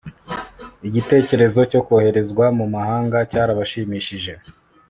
igitekerezo 0.87 1.59
cyo 1.71 1.81
koherezwa 1.87 2.45
mu 2.57 2.65
mahanga 2.75 3.17
cyarabashimishije 3.31 4.33